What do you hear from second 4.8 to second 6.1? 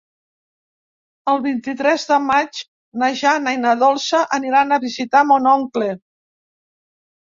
a visitar mon oncle.